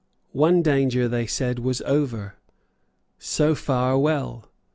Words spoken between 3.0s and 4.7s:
So far well.